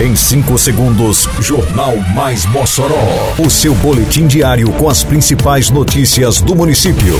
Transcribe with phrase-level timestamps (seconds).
[0.00, 3.34] Em 5 segundos, Jornal Mais Mossoró.
[3.38, 7.18] O seu boletim diário com as principais notícias do município.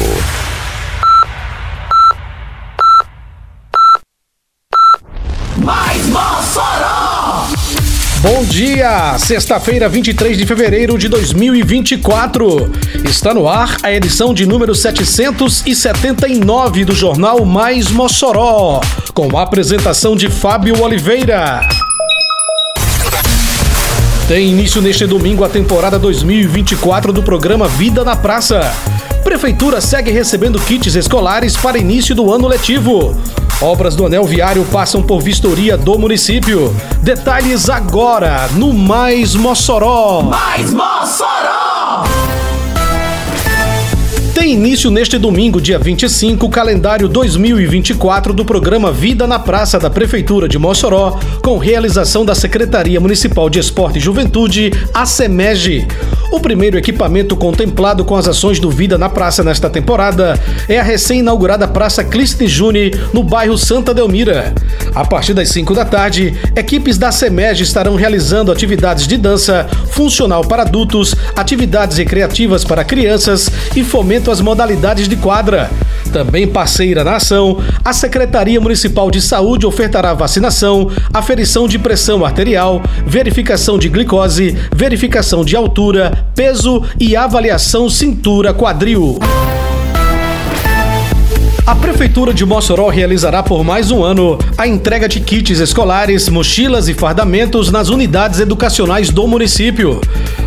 [5.58, 7.48] Mais Mossoró!
[8.23, 9.19] Bom dia!
[9.19, 12.73] Sexta-feira, 23 de fevereiro de 2024.
[13.05, 18.81] Está no ar a edição de número 779 do Jornal Mais Mossoró,
[19.12, 21.69] com a apresentação de Fábio Oliveira.
[24.30, 28.61] Tem início neste domingo a temporada 2024 do programa Vida na Praça.
[29.25, 33.16] Prefeitura segue recebendo kits escolares para início do ano letivo.
[33.61, 36.73] Obras do anel viário passam por vistoria do município.
[37.02, 40.23] Detalhes agora no Mais Mossoró.
[40.23, 42.40] Mais Mossoró!
[44.41, 49.91] Tem início neste domingo, dia 25, o calendário 2024 do programa Vida na Praça da
[49.91, 55.87] Prefeitura de Mossoró, com realização da Secretaria Municipal de Esporte e Juventude, a SEMEG.
[56.32, 60.82] O primeiro equipamento contemplado com as ações do Vida na Praça nesta temporada é a
[60.82, 64.54] recém-inaugurada Praça Clístenes Juni, no bairro Santa Delmira.
[64.94, 70.43] A partir das 5 da tarde, equipes da SEMEG estarão realizando atividades de dança, funcional
[70.43, 75.71] para adultos, atividades recreativas para crianças e fomento às modalidades de quadra.
[76.12, 82.82] Também parceira na ação, a Secretaria Municipal de Saúde ofertará vacinação, aferição de pressão arterial,
[83.06, 89.19] verificação de glicose, verificação de altura, peso e avaliação cintura-quadril.
[91.71, 96.88] A Prefeitura de Mossoró realizará por mais um ano a entrega de kits escolares, mochilas
[96.88, 100.00] e fardamentos nas unidades educacionais do município.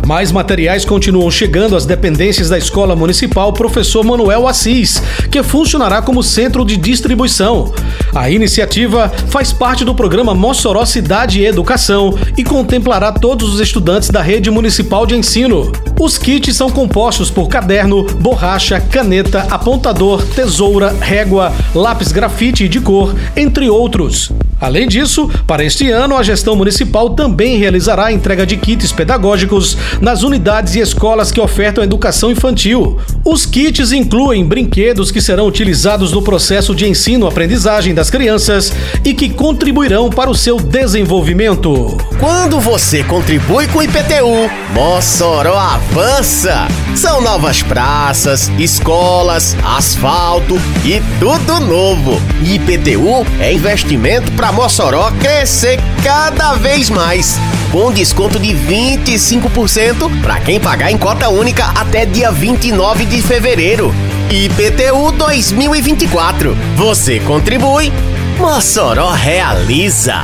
[0.06, 6.22] Mais materiais continuam chegando às dependências da Escola Municipal Professor Manuel Assis, que funcionará como
[6.22, 7.72] centro de distribuição.
[8.14, 14.10] A iniciativa faz parte do programa Mossoró Cidade e Educação e contemplará todos os estudantes
[14.10, 15.72] da rede municipal de ensino.
[15.98, 23.14] Os kits são compostos por caderno, borracha, caneta, apontador, tesoura, régua, lápis grafite de cor,
[23.36, 24.32] entre outros.
[24.60, 29.76] Além disso, para este ano, a gestão municipal também realizará a entrega de kits pedagógicos
[30.00, 32.98] nas unidades e escolas que ofertam educação infantil.
[33.24, 38.72] Os kits incluem brinquedos que serão utilizados no processo de ensino-aprendizagem das crianças
[39.04, 41.96] e que contribuirão para o seu desenvolvimento.
[42.18, 46.66] Quando você contribui com o IPTU, Mossoró avança!
[46.96, 52.20] São novas praças, escolas, asfalto e tudo novo.
[52.44, 57.36] IPTU é investimento para Mossoró crescer cada vez mais.
[57.72, 63.92] Com desconto de 25% para quem pagar em cota única até dia 29 de fevereiro.
[64.30, 66.56] IPTU 2024.
[66.76, 67.92] Você contribui,
[68.38, 70.22] Mossoró realiza.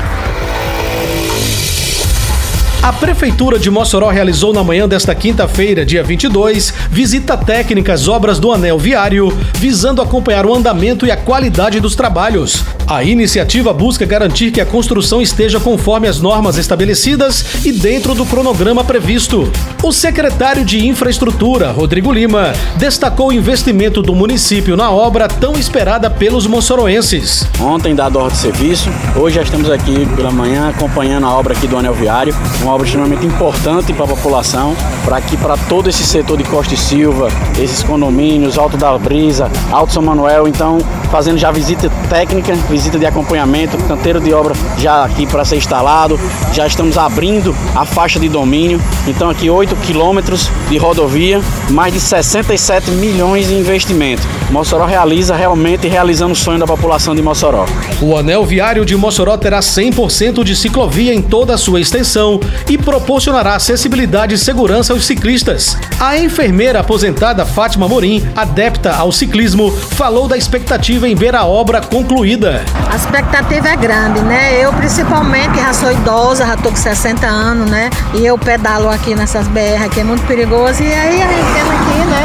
[2.83, 8.39] A Prefeitura de Mossoró realizou na manhã desta quinta-feira, dia 22, visita técnica às obras
[8.39, 12.65] do anel viário, visando acompanhar o andamento e a qualidade dos trabalhos.
[12.87, 18.25] A iniciativa busca garantir que a construção esteja conforme as normas estabelecidas e dentro do
[18.25, 19.53] cronograma previsto.
[19.83, 26.09] O secretário de Infraestrutura, Rodrigo Lima, destacou o investimento do município na obra tão esperada
[26.09, 27.47] pelos moçoroenses.
[27.61, 31.69] Ontem dado ordem de serviço, hoje já estamos aqui pela manhã acompanhando a obra aqui
[31.69, 32.35] do anel viário,
[32.71, 36.75] uma obra extremamente importante para a população, para aqui para todo esse setor de Costa
[36.75, 40.79] e Silva, esses condomínios, Alto da Brisa, Alto São Manuel, então
[41.11, 46.19] fazendo já visita técnica, visita de acompanhamento, canteiro de obra já aqui para ser instalado,
[46.53, 51.99] já estamos abrindo a faixa de domínio, então aqui 8 quilômetros de rodovia, mais de
[51.99, 54.23] 67 milhões de investimento.
[54.51, 57.67] Mossoró realiza realmente realizando o sonho da população de Mossoró.
[58.03, 62.77] O anel viário de Mossoró terá 100% de ciclovia em toda a sua extensão e
[62.77, 65.77] proporcionará acessibilidade e segurança aos ciclistas.
[66.01, 71.81] A enfermeira aposentada Fátima Morim, adepta ao ciclismo, falou da expectativa em ver a obra
[71.81, 72.65] concluída.
[72.91, 74.65] A expectativa é grande, né?
[74.65, 77.89] Eu principalmente já sou idosa, já tô com 60 anos, né?
[78.15, 80.83] E eu pedalo aqui nessas BR aqui, é muito perigoso.
[80.83, 82.20] E aí a gente tendo aqui, né?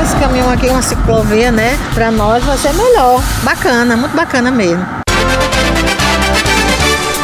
[0.56, 1.78] Aqui, uma ciclovia, né?
[1.94, 3.22] Pra nós vai ser melhor.
[3.44, 4.86] Bacana, muito bacana mesmo.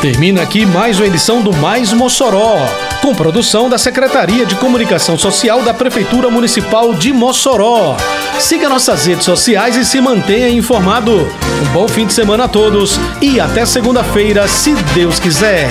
[0.02, 2.58] Termina aqui mais uma edição do Mais Mossoró,
[3.02, 7.96] com produção da Secretaria de Comunicação Social da Prefeitura Municipal de Mossoró.
[8.38, 11.32] Siga nossas redes sociais e se mantenha informado.
[11.64, 15.70] Um bom fim de semana a todos e até segunda-feira, se Deus quiser.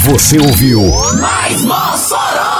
[0.00, 2.59] Você ouviu Mais Mossoró!